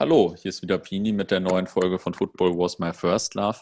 [0.00, 3.58] Hallo, hier ist wieder Pini mit der neuen Folge von Football Was My First Love.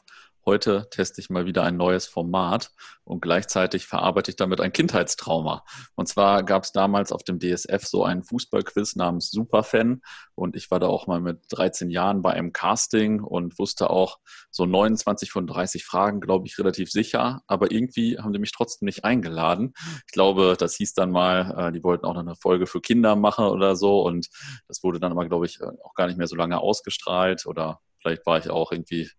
[0.49, 2.71] Heute teste ich mal wieder ein neues Format
[3.05, 5.63] und gleichzeitig verarbeite ich damit ein Kindheitstrauma.
[5.95, 10.01] Und zwar gab es damals auf dem DSF so einen Fußballquiz namens Superfan
[10.35, 14.21] und ich war da auch mal mit 13 Jahren bei einem Casting und wusste auch
[14.51, 17.43] so 29 von 30 Fragen, glaube ich, relativ sicher.
[17.47, 19.75] Aber irgendwie haben die mich trotzdem nicht eingeladen.
[20.07, 23.17] Ich glaube, das hieß dann mal, äh, die wollten auch noch eine Folge für Kinder
[23.17, 24.31] machen oder so und
[24.67, 28.27] das wurde dann aber, glaube ich, auch gar nicht mehr so lange ausgestrahlt oder Vielleicht
[28.27, 29.11] war ich auch irgendwie,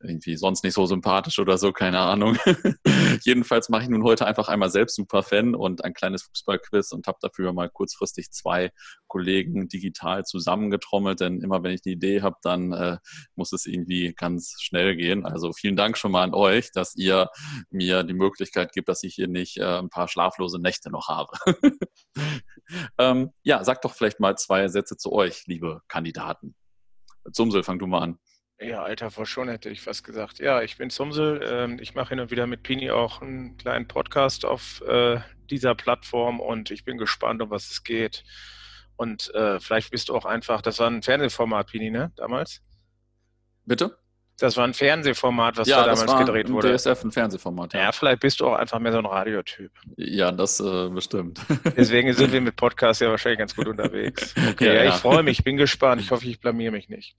[0.00, 2.36] irgendwie sonst nicht so sympathisch oder so, keine Ahnung.
[3.22, 7.18] Jedenfalls mache ich nun heute einfach einmal selbst Superfan und ein kleines Fußballquiz und habe
[7.20, 8.70] dafür mal kurzfristig zwei
[9.08, 12.98] Kollegen digital zusammengetrommelt, denn immer wenn ich die Idee habe, dann äh,
[13.36, 15.26] muss es irgendwie ganz schnell gehen.
[15.26, 17.28] Also vielen Dank schon mal an euch, dass ihr
[17.70, 21.30] mir die Möglichkeit gibt, dass ich hier nicht äh, ein paar schlaflose Nächte noch habe.
[22.98, 26.54] ähm, ja, sagt doch vielleicht mal zwei Sätze zu euch, liebe Kandidaten.
[27.32, 28.18] Zumsel, fang du mal an.
[28.60, 30.38] Ja, alter vor schon hätte ich fast gesagt.
[30.38, 31.40] Ja, ich bin Zumsel.
[31.44, 35.74] Ähm, ich mache hin und wieder mit Pini auch einen kleinen Podcast auf äh, dieser
[35.74, 38.24] Plattform und ich bin gespannt, um was es geht.
[38.96, 42.62] Und äh, vielleicht bist du auch einfach, das war ein Fernsehformat, Pini, ne, damals?
[43.64, 43.98] Bitte?
[44.38, 46.70] Das war ein Fernsehformat, was ja, da damals gedreht wurde.
[46.70, 47.72] Ja, DSF ein Fernsehformat.
[47.74, 47.80] Ja.
[47.80, 49.70] ja, vielleicht bist du auch einfach mehr so ein Radiotyp.
[49.96, 51.40] Ja, das äh, bestimmt.
[51.76, 54.34] Deswegen sind wir mit Podcast ja wahrscheinlich ganz gut unterwegs.
[54.54, 56.00] Okay, ja, ja, ich freue mich, bin gespannt.
[56.00, 57.16] Ich hoffe, ich blamier mich nicht.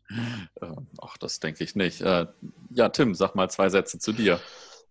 [1.02, 2.02] Ach, das denke ich nicht.
[2.02, 2.27] Äh,
[2.69, 4.39] ja, Tim, sag mal zwei Sätze zu dir.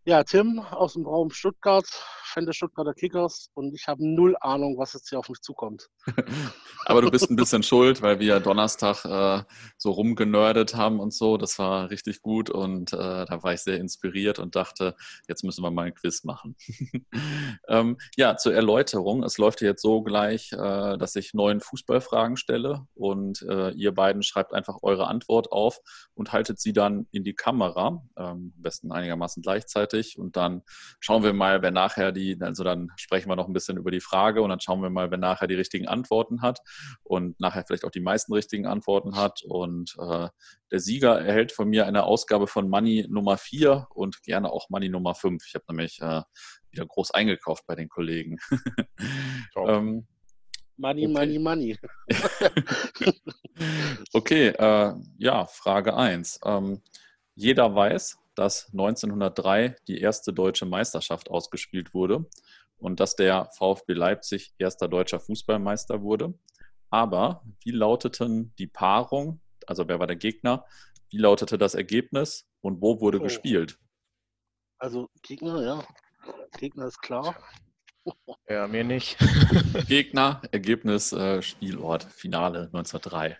[0.04, 1.86] Ja, Tim aus dem Raum Stuttgart,
[2.34, 5.88] Fan der Stuttgarter Kickers und ich habe null Ahnung, was jetzt hier auf mich zukommt.
[6.84, 9.44] Aber du bist ein bisschen schuld, weil wir Donnerstag äh,
[9.78, 11.36] so rumgenördet haben und so.
[11.36, 14.96] Das war richtig gut und äh, da war ich sehr inspiriert und dachte,
[15.28, 16.56] jetzt müssen wir mal ein Quiz machen.
[17.68, 19.22] ähm, ja, zur Erläuterung.
[19.22, 24.24] Es läuft jetzt so gleich, äh, dass ich neun Fußballfragen stelle und äh, ihr beiden
[24.24, 25.78] schreibt einfach eure Antwort auf
[26.14, 30.62] und haltet sie dann in die Kamera, ähm, am besten einigermaßen gleichzeitig und dann
[30.98, 34.00] schauen wir mal, wer nachher die, also dann sprechen wir noch ein bisschen über die
[34.00, 36.60] Frage und dann schauen wir mal, wer nachher die richtigen Antworten hat
[37.02, 40.28] und nachher vielleicht auch die meisten richtigen Antworten hat und äh,
[40.70, 44.88] der Sieger erhält von mir eine Ausgabe von Money Nummer 4 und gerne auch Money
[44.88, 45.44] Nummer 5.
[45.46, 46.22] Ich habe nämlich äh,
[46.70, 48.38] wieder groß eingekauft bei den Kollegen.
[49.56, 50.06] ähm,
[50.76, 51.12] Money, okay.
[51.12, 51.78] money, money.
[54.12, 56.40] okay, äh, ja, Frage 1.
[56.44, 56.82] Ähm,
[57.36, 62.26] jeder weiß, dass 1903 die erste deutsche Meisterschaft ausgespielt wurde
[62.78, 66.34] und dass der VfB Leipzig erster deutscher Fußballmeister wurde.
[66.90, 70.64] Aber wie lauteten die Paarung, also wer war der Gegner,
[71.10, 73.22] wie lautete das Ergebnis und wo wurde oh.
[73.22, 73.78] gespielt?
[74.78, 75.84] Also Gegner, ja.
[76.58, 77.36] Gegner ist klar.
[78.50, 79.16] Ja, mir nicht.
[79.88, 83.38] Gegner, Ergebnis, äh, Spielort, Finale 1903.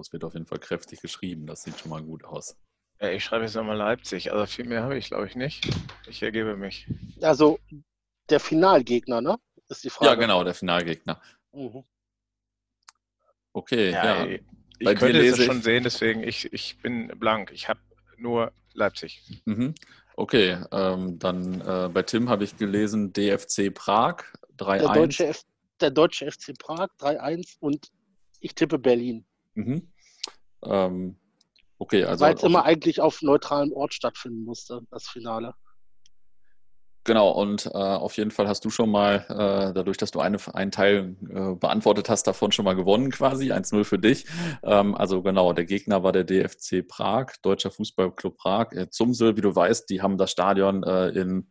[0.00, 1.46] Es wird auf jeden Fall kräftig geschrieben.
[1.46, 2.56] Das sieht schon mal gut aus.
[3.00, 4.32] Ja, ich schreibe jetzt nochmal Leipzig.
[4.32, 5.68] Also viel mehr habe ich, glaube ich, nicht.
[6.06, 6.86] Ich ergebe mich.
[7.20, 7.58] Also
[8.30, 9.38] der Finalgegner, ne?
[9.68, 10.10] Ist die Frage.
[10.10, 11.20] Ja, genau, der Finalgegner.
[11.52, 11.84] Mhm.
[13.52, 14.24] Okay, ja.
[14.24, 14.38] ja.
[14.78, 17.52] Ich Bei könnte es schon sehen, deswegen ich, ich bin blank.
[17.52, 17.80] Ich habe
[18.16, 19.22] nur Leipzig.
[19.44, 19.74] Mhm.
[20.16, 24.24] Okay, ähm, dann äh, bei Tim habe ich gelesen DFC Prag
[24.58, 24.78] 3-1.
[24.78, 25.32] Der deutsche,
[25.80, 27.90] der deutsche FC Prag 3-1 und
[28.40, 29.24] ich tippe Berlin.
[29.54, 29.92] Mhm.
[30.64, 31.16] Ähm,
[31.78, 32.24] okay, also.
[32.24, 35.54] Weil es immer eigentlich auf neutralem Ort stattfinden musste, das Finale.
[37.04, 40.38] Genau, und äh, auf jeden Fall hast du schon mal, äh, dadurch, dass du eine,
[40.54, 44.24] einen Teil äh, beantwortet hast, davon schon mal gewonnen quasi, 1-0 für dich.
[44.62, 48.70] Ähm, also genau, der Gegner war der DFC Prag, Deutscher Fußballclub Prag.
[48.70, 51.48] Äh, Zumsel, wie du weißt, die haben das Stadion äh, in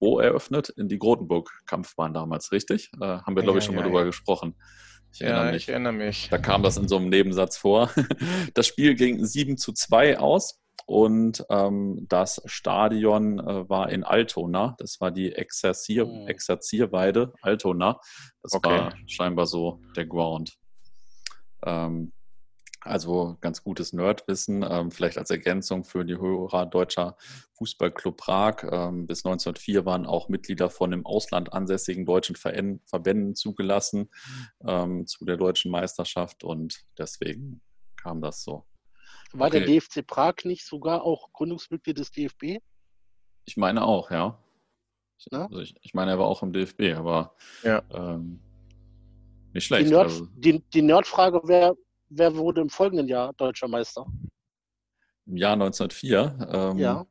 [0.00, 0.70] wo eröffnet?
[0.70, 2.90] In die Grotenburg-Kampfbahn damals, richtig?
[3.00, 3.92] Äh, haben wir, glaube ich, schon ja, mal ja.
[3.92, 4.56] drüber gesprochen.
[5.12, 5.62] Ich erinnere, ja, mich.
[5.62, 6.28] ich erinnere mich.
[6.30, 7.90] Da kam das in so einem Nebensatz vor.
[8.54, 14.74] Das Spiel ging 7 zu 2 aus und ähm, das Stadion äh, war in Altona.
[14.78, 16.26] Das war die Exerzier oh.
[16.26, 18.00] Exerzierweide Altona.
[18.42, 18.70] Das okay.
[18.70, 20.56] war scheinbar so der Ground.
[21.64, 22.12] Ähm,
[22.80, 27.16] also ganz gutes Nerdwissen, ähm, vielleicht als Ergänzung für die Hörer Deutscher
[27.52, 28.62] Fußballclub Prag.
[28.62, 34.10] Ähm, bis 1904 waren auch Mitglieder von im Ausland ansässigen deutschen Verbänden zugelassen
[34.66, 37.60] ähm, zu der deutschen Meisterschaft und deswegen
[37.96, 38.64] kam das so.
[39.32, 39.60] War okay.
[39.60, 42.58] der DFC Prag nicht sogar auch Gründungsmitglied des DFB?
[43.44, 44.42] Ich meine auch, ja.
[45.18, 47.82] Ich, also ich, ich meine, er war auch im DFB, aber ja.
[47.90, 48.40] ähm,
[49.52, 49.86] nicht schlecht.
[49.86, 50.26] Die, Nerd, also.
[50.34, 51.76] die, die Nerdfrage wäre,
[52.10, 54.06] wer wurde im folgenden Jahr deutscher Meister?
[55.26, 56.48] Im Jahr 1904?
[56.52, 57.06] Ähm, ja.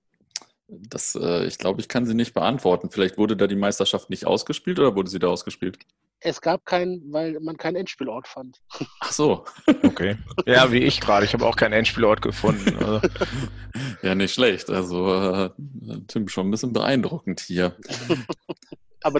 [0.68, 2.92] Das, äh, ich glaube, ich kann sie nicht beantworten.
[2.92, 5.80] Vielleicht wurde da die Meisterschaft nicht ausgespielt oder wurde sie da ausgespielt?
[6.22, 8.62] Es gab keinen, weil man keinen Endspielort fand.
[9.00, 9.46] Ach so.
[9.84, 10.18] Okay.
[10.46, 11.25] Ja, wie ich gerade.
[11.25, 12.75] Ich habe auch keinen Endspielort gefunden.
[12.78, 13.02] Also.
[14.04, 14.69] ja, nicht schlecht.
[14.69, 15.50] Also, äh,
[16.07, 17.75] Tim, schon ein bisschen beeindruckend hier.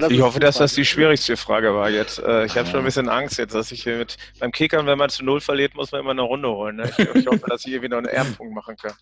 [0.10, 2.20] ich hoffe, dass das die schwierigste Frage war jetzt.
[2.20, 4.98] Äh, ich habe schon ein bisschen Angst jetzt, dass ich hier mit beim Kickern, wenn
[4.98, 6.78] man zu Null verliert, muss man immer eine Runde holen.
[6.78, 6.92] Ne?
[6.98, 8.94] Ich, ich, hoffe, dass ich hier wieder einen Ehrenpunkt machen kann.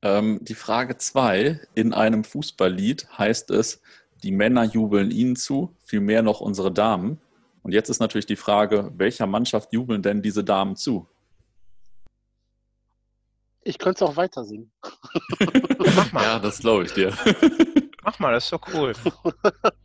[0.00, 1.60] Ähm, die Frage 2.
[1.74, 3.82] In einem Fußballlied heißt es,
[4.22, 7.20] die Männer jubeln ihnen zu, vielmehr noch unsere Damen.
[7.62, 11.06] Und jetzt ist natürlich die Frage, welcher Mannschaft jubeln denn diese Damen zu?
[13.62, 14.72] Ich könnte es auch weiter singen.
[15.94, 16.22] Mach mal.
[16.22, 17.12] Ja, das glaube ich dir.
[18.02, 18.94] Mach mal, das ist doch cool.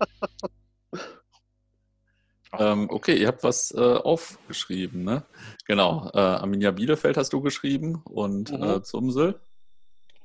[2.83, 5.23] ähm, okay, ihr habt was äh, aufgeschrieben, ne?
[5.65, 6.09] Genau.
[6.13, 8.63] Äh, Arminia Bielefeld hast du geschrieben und mhm.
[8.63, 9.39] äh, Zumsel.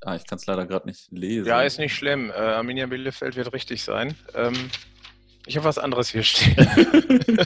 [0.01, 1.49] Ah, ich kann es leider gerade nicht lesen.
[1.49, 2.31] Ja, ist nicht schlimm.
[2.31, 4.15] Äh, Arminia Bielefeld wird richtig sein.
[4.35, 4.71] Ähm,
[5.47, 6.55] ich habe was anderes hier stehen.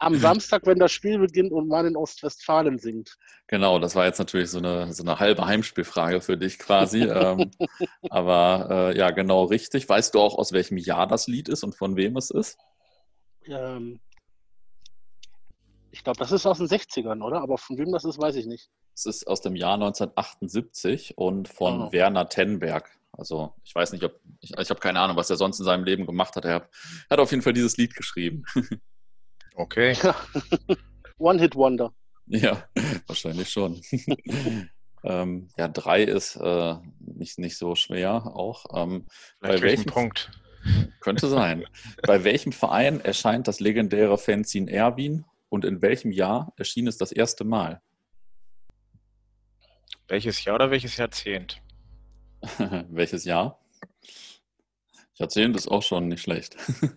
[0.00, 3.16] Am Samstag, wenn das Spiel beginnt und man in Ostwestfalen singt.
[3.46, 7.04] Genau, das war jetzt natürlich so eine, so eine halbe Heimspielfrage für dich quasi.
[7.04, 7.52] ähm,
[8.10, 9.88] aber äh, ja, genau richtig.
[9.88, 12.58] Weißt du auch, aus welchem Jahr das Lied ist und von wem es ist?
[13.48, 14.00] Ähm,
[15.90, 17.40] ich glaube, das ist aus den 60ern, oder?
[17.40, 18.70] Aber von wem das ist, weiß ich nicht.
[18.94, 21.92] Es ist aus dem Jahr 1978 und von oh.
[21.92, 22.90] Werner Tenberg.
[23.12, 25.84] Also ich weiß nicht, ob ich, ich habe keine Ahnung, was er sonst in seinem
[25.84, 26.44] Leben gemacht hat.
[26.44, 26.68] Er
[27.10, 28.44] hat auf jeden Fall dieses Lied geschrieben.
[29.58, 29.96] Okay.
[31.18, 31.92] One-Hit-Wonder.
[32.26, 32.68] Ja,
[33.08, 33.82] wahrscheinlich schon.
[35.02, 38.66] ähm, ja, drei ist äh, nicht, nicht so schwer auch.
[38.72, 39.06] Ähm,
[39.40, 40.30] bei welchem Punkt?
[41.00, 41.64] Könnte sein.
[42.02, 47.12] bei welchem Verein erscheint das legendäre Fanzine Erwin und in welchem Jahr erschien es das
[47.12, 47.80] erste Mal?
[50.08, 51.62] Welches Jahr oder welches Jahrzehnt?
[52.88, 53.60] Welches Jahr?
[55.14, 56.56] Jahrzehnt ist auch schon nicht schlecht.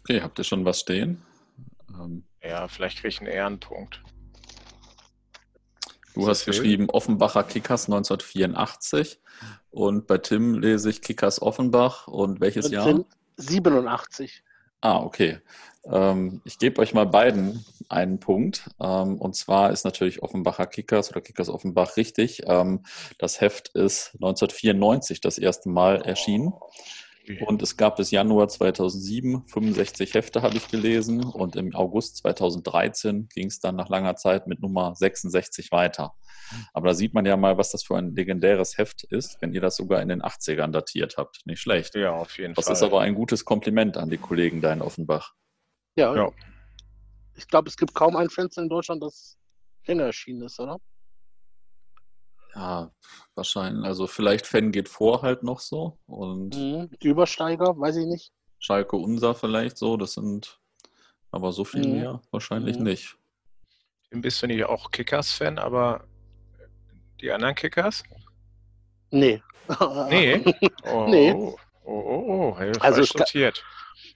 [0.00, 1.22] okay, habt ihr schon was stehen?
[1.88, 4.02] Ähm, ja, vielleicht kriege ich einen Ehrenpunkt.
[6.16, 9.20] Du hast geschrieben Offenbacher Kickers 1984
[9.70, 13.04] und bei Tim lese ich Kickers Offenbach und welches Jahr?
[13.36, 14.42] 87.
[14.80, 15.40] Ah, okay.
[15.84, 18.70] Ähm, ich gebe euch mal beiden einen Punkt.
[18.80, 22.44] Ähm, und zwar ist natürlich Offenbacher Kickers oder Kickers Offenbach richtig.
[22.46, 22.86] Ähm,
[23.18, 26.54] das Heft ist 1994 das erste Mal erschienen.
[27.46, 31.24] Und es gab bis Januar 2007 65 Hefte, habe ich gelesen.
[31.24, 36.14] Und im August 2013 ging es dann nach langer Zeit mit Nummer 66 weiter.
[36.72, 39.60] Aber da sieht man ja mal, was das für ein legendäres Heft ist, wenn ihr
[39.60, 41.44] das sogar in den 80ern datiert habt.
[41.46, 41.94] Nicht schlecht.
[41.94, 42.72] Ja, auf jeden das Fall.
[42.72, 45.34] Das ist aber ein gutes Kompliment an die Kollegen da in Offenbach.
[45.96, 46.30] Ja, ja.
[47.36, 49.38] ich glaube, es gibt kaum ein Fenster in Deutschland, das
[49.86, 50.78] länger erschienen ist, oder?
[52.56, 52.90] Ja,
[53.34, 53.84] wahrscheinlich.
[53.84, 55.98] Also vielleicht Fan geht vor halt noch so.
[56.06, 56.88] Und mhm.
[57.02, 58.32] Übersteiger, weiß ich nicht.
[58.58, 60.58] Schalke Unser vielleicht so, das sind
[61.30, 61.94] aber so viel mhm.
[61.94, 62.84] mehr wahrscheinlich mhm.
[62.84, 63.16] nicht.
[64.10, 66.06] Bist du nicht auch Kickers-Fan, aber
[67.20, 68.02] die anderen Kickers?
[69.10, 69.42] Nee.
[70.08, 70.44] Nee?
[70.84, 71.32] Oh, nee.
[71.32, 72.56] Oh, oh, oh, oh.
[72.78, 73.12] also es,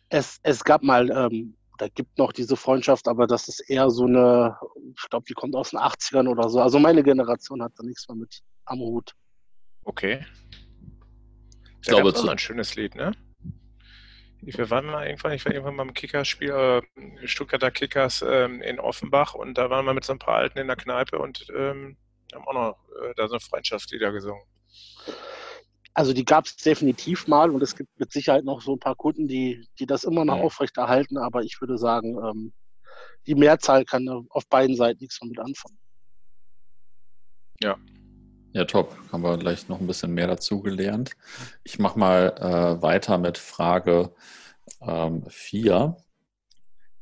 [0.09, 4.05] es, es gab mal ähm, da gibt noch diese Freundschaft, aber das ist eher so
[4.05, 4.55] eine,
[4.94, 6.61] ich glaube, die kommt aus den 80ern oder so.
[6.61, 9.15] Also meine Generation hat da nichts mehr mit am Hut.
[9.85, 10.27] Okay.
[11.81, 13.12] Ich da glaube, das ist ein schönes Lied, ne?
[14.43, 18.79] Wir waren mal irgendwann, ich war irgendwann mal im Kickerspiel, äh, Stuttgarter Kickers ähm, in
[18.79, 21.96] Offenbach und da waren wir mit so ein paar Alten in der Kneipe und ähm,
[22.34, 24.43] haben auch noch äh, da so eine Freundschaftslieder gesungen.
[25.94, 28.94] Also die gab es definitiv mal und es gibt mit Sicherheit noch so ein paar
[28.94, 30.43] Kunden, die, die das immer noch mhm.
[30.43, 32.53] aufrechterhalten, aber ich würde sagen, ähm,
[33.27, 35.79] die Mehrzahl kann auf beiden Seiten nichts damit anfangen.
[37.63, 37.77] Ja.
[38.53, 38.97] Ja, top.
[39.13, 41.13] Haben wir gleich noch ein bisschen mehr dazu gelernt.
[41.63, 44.13] Ich mache mal äh, weiter mit Frage
[44.81, 45.73] 4.
[45.73, 45.94] Ähm,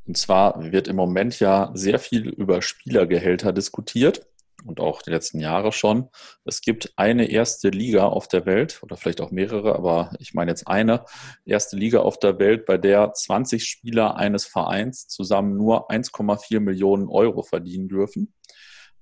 [0.06, 4.27] und zwar wird im Moment ja sehr viel über Spielergehälter diskutiert
[4.64, 6.08] und auch die letzten Jahre schon.
[6.44, 10.50] Es gibt eine erste Liga auf der Welt oder vielleicht auch mehrere, aber ich meine
[10.50, 11.04] jetzt eine
[11.44, 17.08] erste Liga auf der Welt, bei der 20 Spieler eines Vereins zusammen nur 1,4 Millionen
[17.08, 18.34] Euro verdienen dürfen.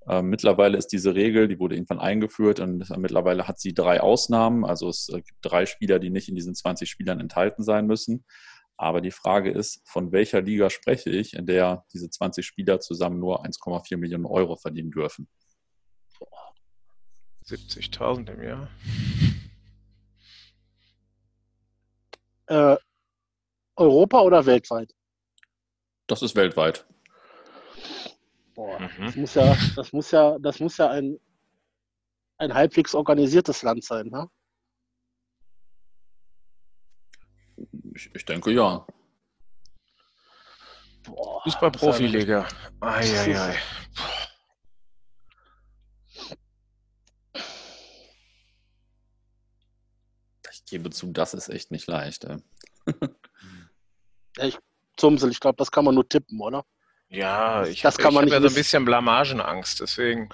[0.09, 4.63] Ähm, mittlerweile ist diese Regel, die wurde irgendwann eingeführt und mittlerweile hat sie drei Ausnahmen.
[4.63, 8.23] Also es äh, gibt drei Spieler, die nicht in diesen 20 Spielern enthalten sein müssen.
[8.77, 13.19] Aber die Frage ist, von welcher Liga spreche ich, in der diese 20 Spieler zusammen
[13.19, 15.27] nur 1,4 Millionen Euro verdienen dürfen?
[17.47, 18.69] 70.000 im Jahr.
[22.47, 22.77] Äh,
[23.75, 24.93] Europa oder weltweit?
[26.07, 26.85] Das ist weltweit.
[28.53, 29.05] Boah, mhm.
[29.05, 31.19] das muss ja, das muss ja, das muss ja ein,
[32.37, 34.29] ein halbwegs organisiertes Land sein, ne?
[37.95, 38.85] Ich, ich denke ja.
[41.43, 42.47] Fußball-Profiliga.
[42.81, 43.55] Eieiei.
[43.55, 44.16] Ich
[50.67, 52.25] gebe zu, das ist echt nicht leicht.
[52.25, 52.37] Ey.
[54.37, 54.59] Ja, ich,
[54.97, 56.63] Zumsel, ich glaube, das kann man nur tippen, oder?
[57.09, 60.29] Ja, ich Das habe kann man hab ja so ein bisschen Blamagenangst, deswegen.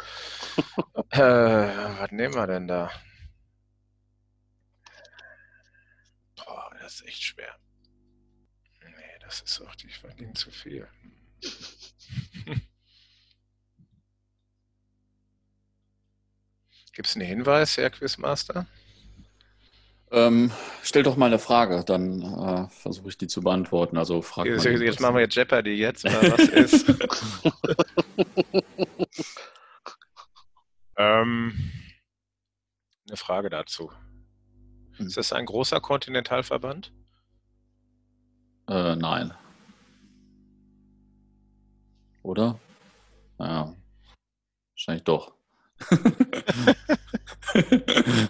[1.09, 2.91] äh, was nehmen wir denn da?
[6.35, 7.55] Boah, das ist echt schwer.
[8.81, 10.85] Nee, das ist auch, die verdienen zu viel.
[16.93, 18.67] Gibt es einen Hinweis, Herr Quizmaster?
[20.13, 20.51] Ähm,
[20.83, 23.97] stell doch mal eine Frage, dann äh, versuche ich die zu beantworten.
[23.97, 24.99] Also frag Jetzt, mal jetzt irgendwas.
[24.99, 26.87] machen wir jetzt Jeopardy jetzt, oder was ist?
[30.97, 31.71] ähm,
[33.07, 33.91] eine Frage dazu.
[34.97, 35.07] Hm.
[35.07, 36.93] Ist das ein großer Kontinentalverband?
[38.69, 39.33] Äh, nein.
[42.21, 42.59] Oder?
[43.39, 43.73] Naja,
[44.75, 45.33] wahrscheinlich doch.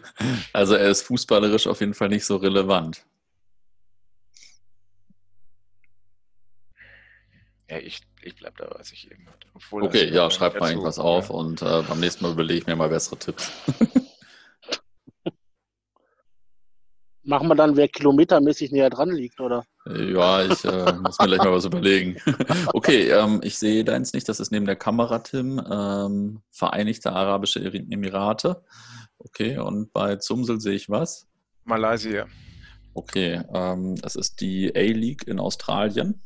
[0.53, 3.05] also er ist fußballerisch auf jeden Fall nicht so relevant.
[7.69, 9.48] Ja, ich, ich bleib da, was ich eben hatte.
[9.72, 12.89] Okay, ja, schreib mal irgendwas auf und äh, beim nächsten Mal überlege ich mir mal
[12.89, 13.51] bessere Tipps.
[17.25, 19.63] Machen wir dann, wer kilometermäßig näher dran liegt, oder?
[19.86, 22.18] Ja, ich äh, muss mir gleich mal was überlegen.
[22.74, 25.62] Okay, ähm, ich sehe deins nicht, das ist neben der Kamera, Tim.
[25.72, 28.63] Ähm, Vereinigte Arabische Emirate.
[29.18, 31.27] Okay, und bei Zumsel sehe ich was?
[31.63, 32.25] Malaysia.
[32.94, 36.22] Okay, ähm, das ist die A-League in Australien.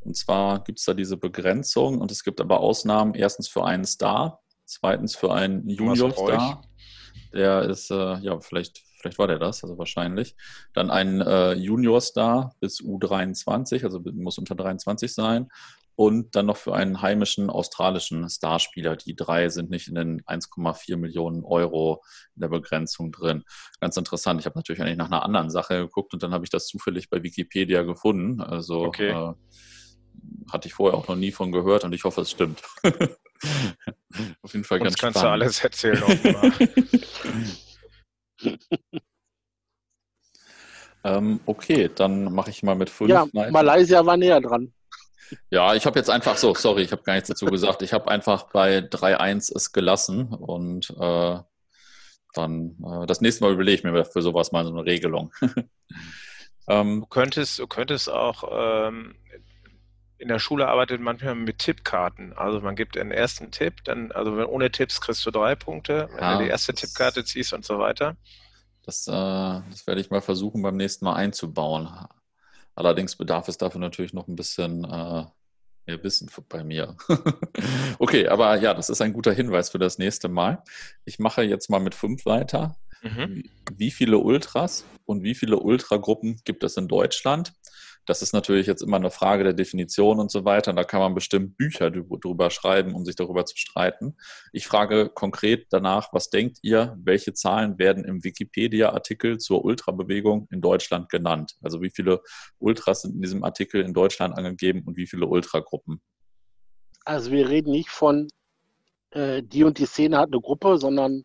[0.00, 3.14] Und zwar gibt es da diese Begrenzung und es gibt aber Ausnahmen.
[3.14, 6.62] Erstens für einen Star, zweitens für einen Junior-Star.
[7.32, 10.36] Der ist, äh, ja, vielleicht, vielleicht war der das, also wahrscheinlich.
[10.74, 15.48] Dann ein äh, Junior-Star bis U23, also muss unter 23 sein.
[15.94, 18.94] Und dann noch für einen heimischen australischen Starspieler.
[18.94, 22.04] Die drei sind nicht in den 1,4 Millionen Euro
[22.36, 23.42] in der Begrenzung drin.
[23.80, 24.38] Ganz interessant.
[24.38, 27.10] Ich habe natürlich eigentlich nach einer anderen Sache geguckt und dann habe ich das zufällig
[27.10, 28.40] bei Wikipedia gefunden.
[28.40, 29.10] Also Okay.
[29.10, 29.32] äh,
[30.52, 32.62] hatte ich vorher auch noch nie von gehört und ich hoffe, es stimmt.
[34.42, 35.42] Auf jeden Fall Uns ganz kannst spannend.
[35.42, 36.02] du alles erzählen.
[41.04, 43.10] ähm, okay, dann mache ich mal mit fünf.
[43.10, 43.50] Ja, weiter.
[43.50, 44.72] Malaysia war näher dran.
[45.50, 47.82] Ja, ich habe jetzt einfach so, sorry, ich habe gar nichts dazu gesagt.
[47.82, 51.38] Ich habe einfach bei 3-1 es gelassen und äh,
[52.34, 55.32] dann äh, das nächste Mal überlege ich mir für sowas mal so eine Regelung.
[56.68, 59.16] ähm, Du könntest, du könntest auch ähm,
[60.18, 62.32] in der Schule arbeitet manchmal mit Tippkarten.
[62.34, 66.08] Also man gibt den ersten Tipp, dann, also wenn, ohne Tipps kriegst du drei Punkte,
[66.14, 68.16] wenn Ah, du die erste Tippkarte ziehst und so weiter.
[68.82, 71.88] das, äh, das werde ich mal versuchen beim nächsten Mal einzubauen.
[72.74, 75.24] Allerdings bedarf es dafür natürlich noch ein bisschen äh,
[75.86, 76.96] mehr Wissen bei mir.
[77.98, 80.62] okay, aber ja, das ist ein guter Hinweis für das nächste Mal.
[81.04, 82.76] Ich mache jetzt mal mit fünf weiter.
[83.02, 83.44] Mhm.
[83.72, 87.52] Wie viele Ultras und wie viele Ultragruppen gibt es in Deutschland?
[88.08, 90.70] Das ist natürlich jetzt immer eine Frage der Definition und so weiter.
[90.70, 94.16] Und da kann man bestimmt Bücher drü- drüber schreiben, um sich darüber zu streiten.
[94.54, 100.62] Ich frage konkret danach, was denkt ihr, welche Zahlen werden im Wikipedia-Artikel zur Ultrabewegung in
[100.62, 101.56] Deutschland genannt?
[101.60, 102.22] Also wie viele
[102.58, 106.00] Ultras sind in diesem Artikel in Deutschland angegeben und wie viele Ultragruppen?
[107.04, 108.28] Also wir reden nicht von
[109.10, 111.24] äh, die und die Szene hat eine Gruppe, sondern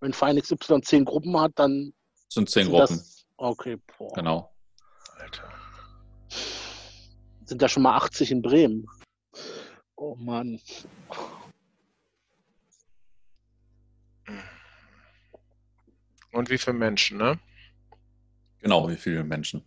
[0.00, 1.94] wenn Verein XY zehn Gruppen hat, dann
[2.26, 3.26] Das sind zehn sind Gruppen, das.
[3.38, 4.12] Okay, boah.
[4.12, 4.52] genau.
[5.18, 5.47] Alter.
[7.44, 8.86] Sind da schon mal 80 in Bremen.
[9.96, 10.60] Oh Mann.
[16.32, 17.38] Und wie viele Menschen, ne?
[18.60, 19.64] Genau, wie viele Menschen?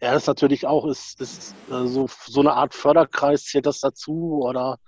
[0.00, 3.80] Ja, das ist natürlich auch, ist, ist äh, so, so eine Art Förderkreis, zählt das
[3.80, 4.40] dazu?
[4.42, 4.78] Oder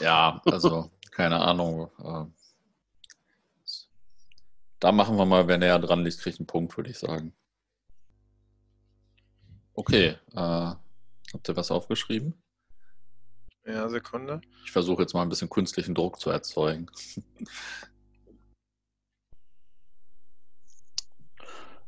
[0.00, 1.90] Ja, also keine Ahnung.
[4.80, 7.34] Da machen wir mal, wer näher dran liegt, kriegt einen Punkt, würde ich sagen.
[9.74, 10.74] Okay, äh,
[11.32, 12.42] habt ihr was aufgeschrieben?
[13.66, 14.40] Ja, Sekunde.
[14.64, 16.86] Ich versuche jetzt mal ein bisschen künstlichen Druck zu erzeugen.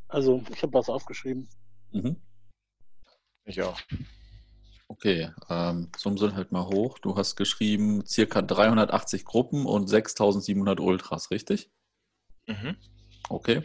[0.08, 1.49] also ich habe was aufgeschrieben.
[1.92, 2.20] Mhm.
[3.44, 3.80] Ich auch.
[4.87, 6.99] Okay, ähm, Sumsel halt mal hoch.
[6.99, 11.70] Du hast geschrieben circa 380 Gruppen und 6700 Ultras, richtig?
[12.46, 12.76] Mhm.
[13.28, 13.62] Okay.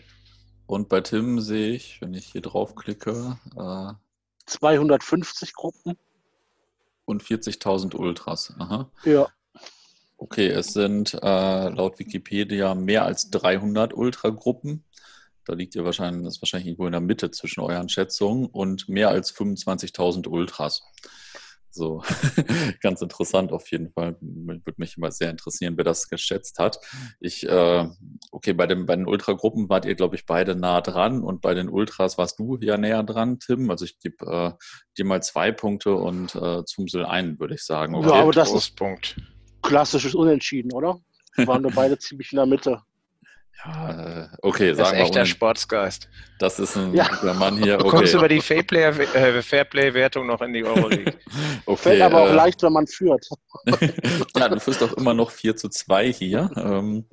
[0.66, 3.94] Und bei Tim sehe ich, wenn ich hier draufklicke, äh,
[4.46, 5.98] 250 Gruppen.
[7.06, 8.54] und 40.000 Ultras.
[8.60, 8.92] Aha.
[9.06, 9.28] Ja.
[10.18, 14.84] Okay, es sind äh, laut Wikipedia mehr als 300 Ultragruppen.
[15.46, 18.90] Da liegt ihr wahrscheinlich, das ist wahrscheinlich irgendwo in der Mitte zwischen euren Schätzungen und
[18.90, 20.82] mehr als 25.000 Ultras.
[21.78, 22.04] So,
[22.82, 24.18] ganz interessant auf jeden Fall.
[24.20, 26.80] Würde mich immer sehr interessieren, wer das geschätzt hat.
[27.20, 27.88] Ich, äh,
[28.32, 31.54] okay, bei, dem, bei den Ultragruppen wart ihr, glaube ich, beide nah dran und bei
[31.54, 33.70] den Ultras warst du ja näher dran, Tim.
[33.70, 34.52] Also ich gebe äh,
[34.98, 37.96] dir mal zwei Punkte und äh, Zumsel einen, würde ich sagen.
[37.96, 38.10] Okay.
[38.10, 38.76] Ja, aber das ist
[39.62, 41.00] klassisches Unentschieden, oder?
[41.38, 42.82] Waren wir beide ziemlich in der Mitte.
[43.66, 46.08] Ja, äh, okay, das sagen ist echter Sportsgeist.
[46.40, 47.08] Das ist ein ja.
[47.08, 47.76] guter Mann hier.
[47.76, 47.84] Okay.
[47.84, 51.14] Du kommst über die äh, Fairplay-Wertung noch in die Euroleague.
[51.66, 53.28] okay, Fällt aber auch äh, leicht, wenn man führt.
[54.36, 56.52] ja, du führst auch immer noch 4 zu 2 hier.
[56.56, 57.10] Ähm,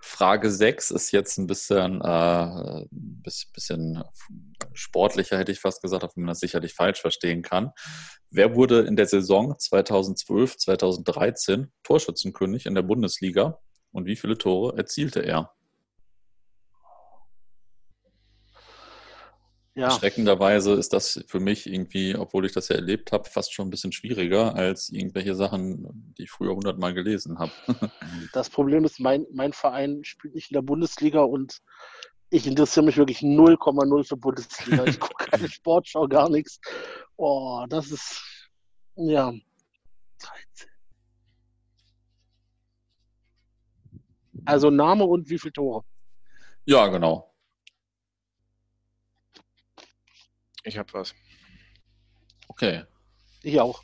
[0.00, 2.86] Frage 6 ist jetzt ein bisschen, äh,
[3.52, 4.02] bisschen
[4.72, 7.72] sportlicher, hätte ich fast gesagt, auch wenn man das sicherlich falsch verstehen kann.
[8.30, 13.58] Wer wurde in der Saison 2012, 2013 Torschützenkönig in der Bundesliga
[13.90, 15.52] und wie viele Tore erzielte er?
[19.74, 19.86] Ja.
[19.86, 23.70] Erschreckenderweise ist das für mich irgendwie, obwohl ich das ja erlebt habe, fast schon ein
[23.70, 27.52] bisschen schwieriger als irgendwelche Sachen, die ich früher hundertmal gelesen habe.
[28.34, 31.58] Das Problem ist, mein, mein Verein spielt nicht in der Bundesliga und
[32.28, 34.84] ich interessiere mich wirklich 0,0 für Bundesliga.
[34.84, 36.60] Ich gucke keine Sportschau, gar nichts.
[37.16, 38.50] Oh, das ist,
[38.96, 39.32] ja,
[40.18, 40.68] 13.
[44.44, 45.84] Also Name und wie viele Tore?
[46.64, 47.31] Ja, genau.
[50.64, 51.14] Ich habe was.
[52.48, 52.84] Okay.
[53.42, 53.82] Ich auch.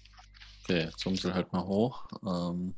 [0.62, 2.06] Okay, Zumsel halt mal hoch.
[2.24, 2.74] Ähm,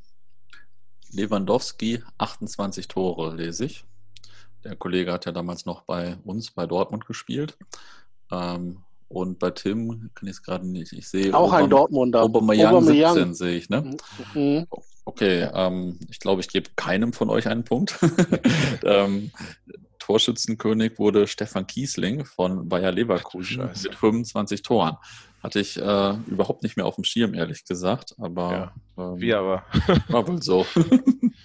[1.12, 3.85] Lewandowski, 28 Tore, lese ich.
[4.64, 7.59] Der Kollege hat ja damals noch bei uns, bei Dortmund gespielt.
[8.30, 10.92] Ähm, und bei Tim kann ich es gerade nicht.
[10.92, 12.23] Ich sehe auch Obama, ein Dortmunder.
[12.23, 13.97] Aubameyang, Aubameyang 17 sehe ich, ne?
[14.35, 14.66] Mhm.
[15.04, 17.99] Okay, ähm, ich glaube, ich gebe keinem von euch einen Punkt.
[18.85, 19.33] ähm,
[20.11, 24.97] Torschützenkönig wurde Stefan Kiesling von Bayer Leverkusen Ach, mit 25 Toren.
[25.41, 28.17] Hatte ich äh, überhaupt nicht mehr auf dem Schirm, ehrlich gesagt.
[28.19, 29.65] Aber ja, ähm, wie aber?
[30.08, 30.67] war wohl so.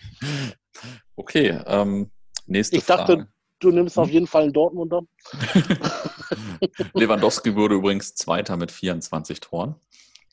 [1.15, 2.09] okay, ähm,
[2.47, 3.01] nächste ich Frage.
[3.01, 3.27] Ich dachte,
[3.59, 4.13] du nimmst auf hm?
[4.13, 5.01] jeden Fall einen Dortmunder.
[6.95, 9.75] Lewandowski wurde übrigens Zweiter mit 24 Toren.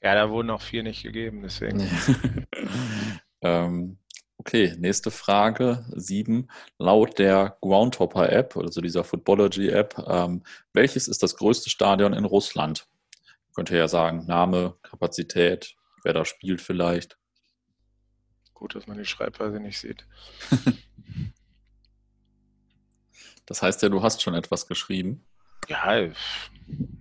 [0.03, 1.87] Ja, da wurden auch vier nicht gegeben, deswegen.
[3.43, 3.99] ähm,
[4.45, 6.49] Okay, nächste Frage, sieben.
[6.77, 12.89] Laut der Groundhopper-App, also dieser Footballogy-App, ähm, welches ist das größte Stadion in Russland?
[13.55, 17.17] Könnt ihr ja sagen, Name, Kapazität, wer da spielt vielleicht.
[18.53, 20.09] Gut, dass man die Schreibweise nicht sieht.
[23.47, 25.25] das heißt ja, du hast schon etwas geschrieben.
[25.69, 25.95] Ja,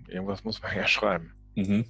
[0.08, 1.34] irgendwas muss man ja schreiben.
[1.56, 1.90] Mhm.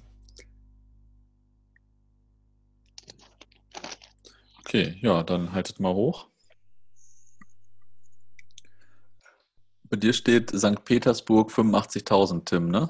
[4.74, 6.28] Okay, ja, dann haltet mal hoch.
[9.84, 10.82] Bei dir steht St.
[10.82, 12.88] Petersburg 85.000, Tim, ne?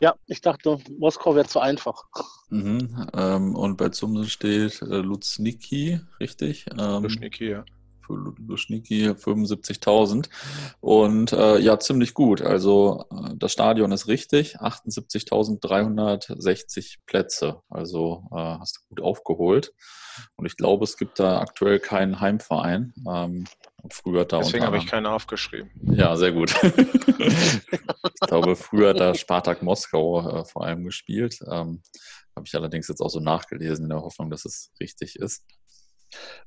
[0.00, 2.02] Ja, ich dachte, Moskau wäre zu einfach.
[2.48, 6.66] Mhm, ähm, und bei Zumse steht äh, Luzniki, richtig?
[6.76, 7.64] Ähm, Luzniki, ja.
[8.06, 10.28] Für Luzniki 75.000.
[10.80, 12.40] Und äh, ja, ziemlich gut.
[12.42, 17.60] Also äh, das Stadion ist richtig, 78.360 Plätze.
[17.68, 19.74] Also äh, hast du gut aufgeholt.
[20.36, 22.94] Und ich glaube, es gibt da aktuell keinen Heimverein.
[23.08, 23.44] Ähm,
[23.90, 25.70] früher da Deswegen habe ich keinen aufgeschrieben.
[25.82, 26.54] Ja, sehr gut.
[26.62, 31.38] ich glaube, früher hat da Spartak Moskau äh, vor allem gespielt.
[31.50, 31.82] Ähm,
[32.34, 35.44] habe ich allerdings jetzt auch so nachgelesen in der Hoffnung, dass es richtig ist.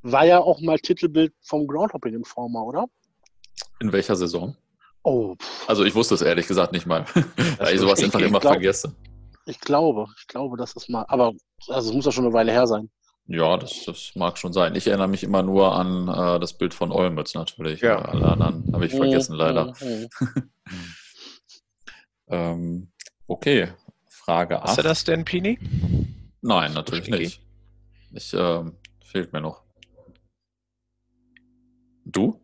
[0.02, 2.86] War ja auch mal Titelbild vom Groundhopping Informer, oder?
[3.80, 4.56] In welcher Saison?
[5.04, 5.36] Oh.
[5.67, 7.06] Also ich wusste es ehrlich gesagt nicht mal,
[7.58, 8.95] weil ich sowas einfach immer glaub, vergesse.
[9.45, 11.34] Ich glaube, ich glaube, das ist mal, aber
[11.67, 12.89] also es muss ja schon eine Weile her sein.
[13.32, 14.76] Ja, das, das mag schon sein.
[14.76, 17.80] Ich erinnere mich immer nur an äh, das Bild von Olmütz natürlich.
[17.80, 18.00] Ja.
[18.00, 19.39] Alle anderen habe ich vergessen, mhm.
[19.39, 19.74] leider.
[22.28, 22.91] ähm,
[23.28, 23.69] okay,
[24.08, 24.67] Frage 8.
[24.67, 25.60] Hast du das denn, Pini?
[26.41, 27.39] Nein, natürlich nicht.
[28.13, 28.63] Ich, äh,
[29.10, 29.63] fehlt mir noch.
[32.06, 32.41] Du?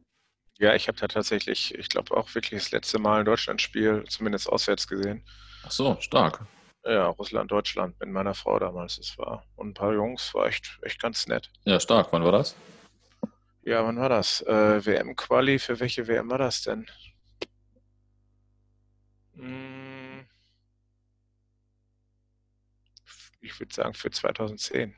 [0.58, 4.48] Ja, ich habe da tatsächlich, ich glaube auch wirklich das letzte Mal ein Deutschlandspiel, zumindest
[4.50, 5.24] auswärts gesehen.
[5.64, 6.46] Ach so, stark.
[6.86, 8.98] Ja, Russland, Deutschland mit meiner Frau damals.
[8.98, 11.52] Es war und ein paar Jungs, war echt, echt ganz nett.
[11.66, 12.14] Ja, stark.
[12.14, 12.56] Wann war das?
[13.64, 14.42] Ja, wann war das?
[14.42, 16.86] Äh, WM-Quali, für welche WM war das denn?
[19.34, 20.28] Hm,
[23.42, 24.96] ich würde sagen für 2010.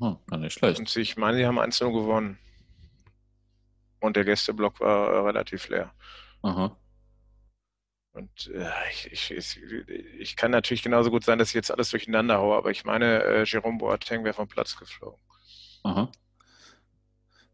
[0.00, 0.78] Hm, nicht schlecht.
[0.78, 2.38] Und ich meine, die haben 1-0 gewonnen.
[4.00, 5.92] Und der Gästeblock war äh, relativ leer.
[6.42, 6.76] Aha.
[8.12, 8.70] Und äh,
[9.10, 9.60] ich, ich,
[10.18, 13.22] ich, kann natürlich genauso gut sein, dass ich jetzt alles durcheinander haue, aber ich meine,
[13.22, 15.20] äh, Jerome Boateng wäre vom Platz geflogen.
[15.82, 16.10] Aha.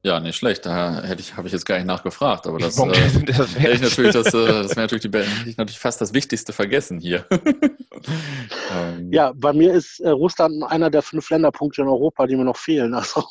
[0.05, 0.67] Ja, nicht schlecht.
[0.67, 4.13] Da hätte ich, habe ich jetzt gar nicht nachgefragt, aber das, äh, das wäre natürlich,
[4.13, 7.25] das, äh, das wäre natürlich, die, natürlich fast das Wichtigste vergessen hier.
[8.73, 9.13] ähm.
[9.13, 12.57] Ja, bei mir ist äh, Russland einer der fünf Länderpunkte in Europa, die mir noch
[12.57, 12.95] fehlen.
[12.95, 13.25] Also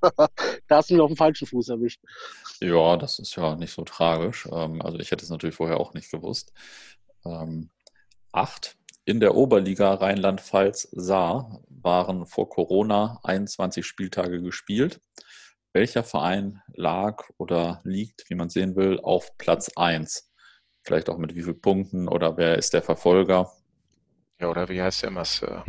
[0.00, 2.00] da hast du mich auf dem falschen Fuß erwischt.
[2.60, 4.48] Ja, das ist ja nicht so tragisch.
[4.50, 6.52] Ähm, also ich hätte es natürlich vorher auch nicht gewusst.
[7.24, 7.70] Ähm,
[8.32, 15.00] acht in der Oberliga Rheinland-Pfalz Saar waren vor Corona 21 Spieltage gespielt
[15.72, 20.30] welcher Verein lag oder liegt, wie man sehen will, auf Platz 1?
[20.82, 23.50] Vielleicht auch mit wie vielen Punkten oder wer ist der Verfolger?
[24.40, 25.64] Ja, oder wie heißt der Masseur?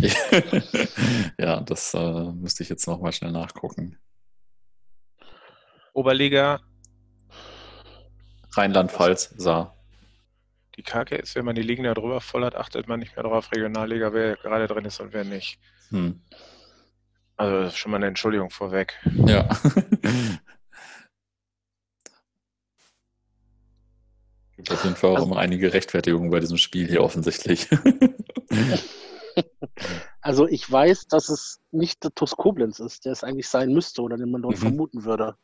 [1.38, 3.98] ja, das äh, müsste ich jetzt nochmal schnell nachgucken.
[5.92, 6.60] Oberliga.
[8.56, 9.76] Rheinland-Pfalz, Saar.
[10.76, 13.24] Die Kacke ist, wenn man die Ligen da drüber voll hat, achtet man nicht mehr
[13.24, 15.58] drauf, Regionalliga, wer gerade drin ist und wer nicht.
[15.90, 16.22] Hm.
[17.36, 18.94] Also schon mal eine Entschuldigung vorweg.
[19.26, 19.48] Ja.
[24.56, 27.68] Gibt auf jeden Fall auch also, immer einige Rechtfertigungen bei diesem Spiel hier offensichtlich.
[30.20, 34.00] Also ich weiß, dass es nicht der TuS Koblenz ist, der es eigentlich sein müsste
[34.02, 34.60] oder den man dort mhm.
[34.60, 35.36] vermuten würde.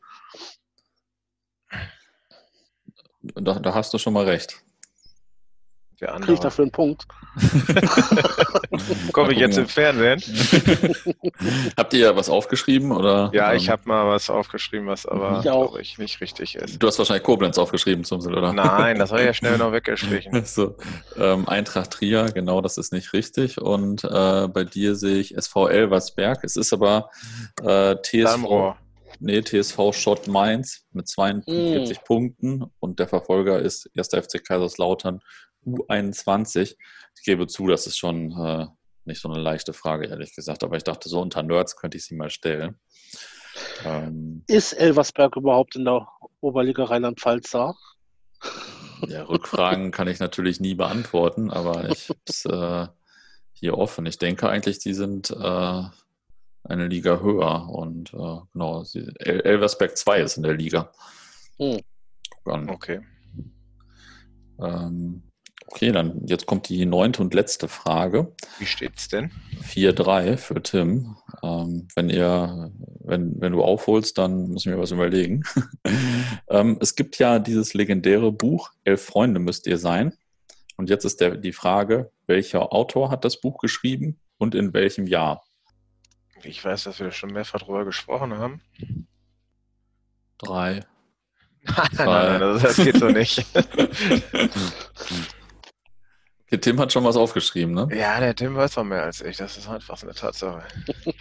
[3.20, 4.62] Da, da hast du schon mal recht
[6.08, 6.22] andere.
[6.22, 7.06] Kriege ich dafür einen Punkt?
[9.12, 10.20] Komme ich jetzt im Fernsehen?
[11.76, 12.92] Habt ihr ja was aufgeschrieben?
[12.92, 16.82] Oder, ja, ich habe mal was aufgeschrieben, was aber, glaube ich, nicht richtig ist.
[16.82, 18.52] Du hast wahrscheinlich Koblenz aufgeschrieben, zum Beispiel, oder?
[18.52, 20.44] Nein, das habe ich ja schnell noch weggestrichen.
[20.44, 20.76] so,
[21.18, 23.60] ähm, Eintracht Trier, genau, das ist nicht richtig.
[23.60, 26.44] Und äh, bei dir sehe ich SV Elversberg.
[26.44, 27.10] Es ist aber
[27.62, 28.74] äh, TSV...
[29.22, 32.04] Nee, TSV Schott Mainz mit 42 mm.
[32.06, 34.08] Punkten und der Verfolger ist 1.
[34.08, 35.20] FC Kaiserslautern
[35.66, 36.76] U21.
[37.16, 38.66] Ich gebe zu, das ist schon äh,
[39.04, 42.04] nicht so eine leichte Frage, ehrlich gesagt, aber ich dachte, so unter Nerds könnte ich
[42.04, 42.78] sie mal stellen.
[43.84, 46.06] Ähm, ist Elversberg überhaupt in der
[46.40, 47.74] Oberliga Rheinland-Pfalz da?
[49.06, 52.86] Ja, Rückfragen kann ich natürlich nie beantworten, aber ich habe es äh,
[53.52, 54.06] hier offen.
[54.06, 55.82] Ich denke eigentlich, die sind äh,
[56.64, 60.92] eine Liga höher und äh, genau, El Elversberg 2 ist in der Liga.
[61.58, 61.80] Hm.
[62.44, 63.00] Okay.
[64.58, 65.29] Ähm,
[65.72, 68.34] Okay, dann jetzt kommt die neunte und letzte Frage.
[68.58, 69.30] Wie steht's denn?
[69.62, 71.16] 4-3 für Tim.
[71.44, 72.72] Ähm, wenn ihr,
[73.04, 75.44] wenn, wenn du aufholst, dann muss ich mir was überlegen.
[76.48, 80.12] ähm, es gibt ja dieses legendäre Buch, Elf Freunde müsst ihr sein.
[80.76, 85.06] Und jetzt ist der, die Frage, welcher Autor hat das Buch geschrieben und in welchem
[85.06, 85.44] Jahr?
[86.42, 88.60] Ich weiß, dass wir schon mehrfach darüber gesprochen haben.
[90.38, 90.80] Drei.
[91.62, 93.44] Nein, nein, nein, das, das geht so nicht.
[96.50, 97.88] Der Tim hat schon was aufgeschrieben, ne?
[97.92, 99.36] Ja, der Tim weiß noch mehr als ich.
[99.36, 100.66] Das ist einfach eine Tatsache.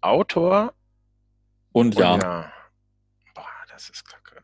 [0.00, 0.72] Autor
[1.72, 2.14] und ja.
[2.14, 2.50] und ja.
[3.34, 4.42] Boah, das ist kacke.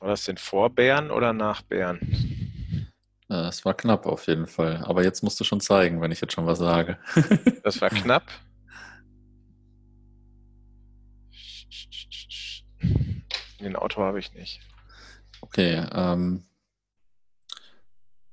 [0.00, 2.00] War das denn vor Bären oder nach Bären?
[3.28, 4.82] Es war knapp auf jeden Fall.
[4.84, 6.98] Aber jetzt musst du schon zeigen, wenn ich jetzt schon was sage.
[7.62, 8.24] das war knapp?
[13.60, 14.60] Den Auto habe ich nicht.
[15.42, 16.44] Okay, ähm,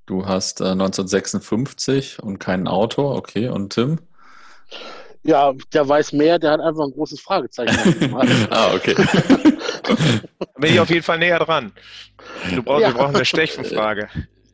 [0.05, 3.99] du hast äh, 1956 und keinen Auto, okay, und Tim?
[5.23, 8.15] Ja, der weiß mehr, der hat einfach ein großes Fragezeichen.
[8.49, 8.95] ah, okay.
[10.57, 11.73] bin ich auf jeden Fall näher dran.
[12.53, 12.89] Du brauchst, ja.
[12.89, 14.09] Wir brauchen eine Stechfenfrage.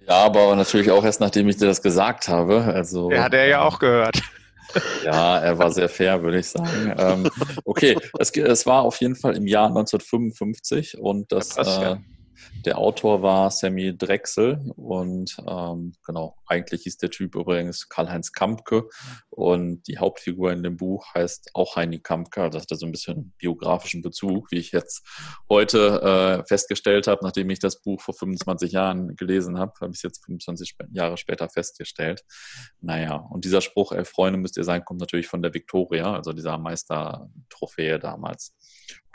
[0.07, 2.63] Ja, aber natürlich auch erst nachdem ich dir das gesagt habe.
[2.63, 4.21] Also, der hat er ja auch gehört.
[5.03, 6.93] Ja, er war sehr fair, würde ich sagen.
[6.97, 7.29] Ähm,
[7.65, 11.97] okay, es, es, war auf jeden Fall im Jahr 1955 und das, ja, äh,
[12.65, 18.87] der Autor war Sammy Drechsel und ähm, genau, eigentlich hieß der Typ übrigens Karl-Heinz Kampke
[19.35, 22.91] und die Hauptfigur in dem Buch heißt auch Heini Kampke, also hat er so ein
[22.91, 25.05] bisschen biografischen Bezug, wie ich jetzt
[25.49, 26.01] heute
[26.43, 30.03] äh, festgestellt habe, nachdem ich das Buch vor 25 Jahren gelesen habe, habe ich es
[30.03, 32.23] jetzt 25 Jahre später festgestellt.
[32.79, 36.33] Naja, und dieser Spruch, elf Freunde müsst ihr sein, kommt natürlich von der Victoria, also
[36.33, 38.55] dieser Meistertrophäe damals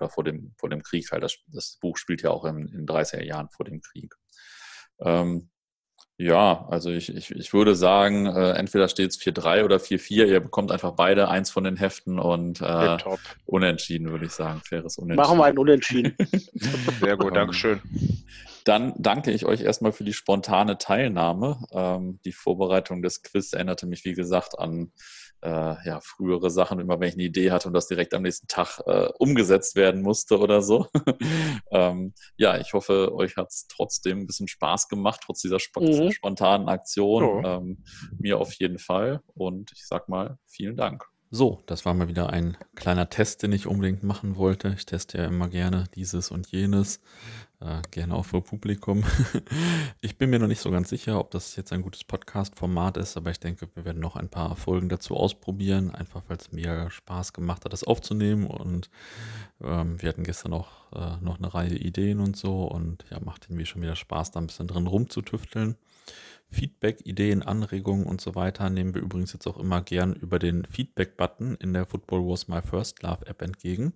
[0.00, 1.22] oder vor dem, vor dem Krieg halt.
[1.22, 4.14] Das, das Buch spielt ja auch in, in 30er Jahren vor dem Krieg.
[5.00, 5.50] Ähm,
[6.20, 10.26] ja, also ich, ich, ich würde sagen, äh, entweder steht es 4-3 oder 4-4.
[10.26, 12.96] Ihr bekommt einfach beide eins von den Heften und äh,
[13.46, 14.61] unentschieden, würde ich sagen.
[14.64, 15.16] Faires Unentschieden.
[15.16, 16.16] Machen wir ein Unentschieden.
[17.00, 17.81] Sehr gut, Dankeschön.
[18.64, 21.61] Dann danke ich euch erstmal für die spontane Teilnahme.
[21.70, 24.90] Ähm, die Vorbereitung des Quiz erinnerte mich, wie gesagt, an
[25.42, 28.48] äh, ja, frühere Sachen, immer wenn ich eine Idee hatte und das direkt am nächsten
[28.48, 30.87] Tag äh, umgesetzt werden musste oder so.
[31.70, 35.81] ähm, ja, ich hoffe, euch hat es trotzdem ein bisschen Spaß gemacht, trotz dieser sp
[35.81, 36.12] mhm.
[36.12, 37.44] spontanen Aktion.
[37.44, 37.57] Ja.
[37.57, 37.85] Ähm,
[38.18, 39.20] mir auf jeden Fall.
[39.35, 41.05] Und ich sag mal, vielen Dank.
[41.31, 44.75] So, das war mal wieder ein kleiner Test, den ich unbedingt machen wollte.
[44.79, 47.01] Ich teste ja immer gerne dieses und jenes,
[47.61, 49.05] äh, gerne auch für Publikum.
[50.01, 53.19] ich bin mir noch nicht so ganz sicher, ob das jetzt ein gutes Podcast-Format ist,
[53.19, 56.91] aber ich denke, wir werden noch ein paar Folgen dazu ausprobieren, einfach weil es mir
[56.91, 58.47] Spaß gemacht hat, das aufzunehmen.
[58.47, 58.88] Und
[59.62, 63.49] ähm, wir hatten gestern auch äh, noch eine Reihe Ideen und so und ja, macht
[63.51, 65.77] irgendwie schon wieder Spaß, da ein bisschen drin rumzutüfteln.
[66.50, 70.64] Feedback, Ideen, Anregungen und so weiter nehmen wir übrigens jetzt auch immer gern über den
[70.64, 73.92] Feedback-Button in der Football Was My First Love App entgegen.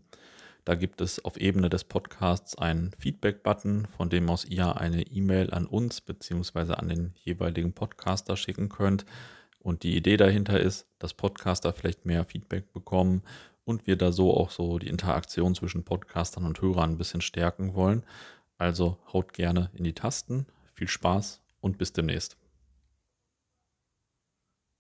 [0.65, 5.51] Da gibt es auf Ebene des Podcasts einen Feedback-Button, von dem aus ihr eine E-Mail
[5.51, 6.75] an uns bzw.
[6.75, 9.05] an den jeweiligen Podcaster schicken könnt.
[9.59, 13.23] Und die Idee dahinter ist, dass Podcaster vielleicht mehr Feedback bekommen
[13.65, 17.75] und wir da so auch so die Interaktion zwischen Podcastern und Hörern ein bisschen stärken
[17.75, 18.05] wollen.
[18.59, 20.47] Also haut gerne in die Tasten.
[20.75, 22.42] Viel Spaß und bis demnächst.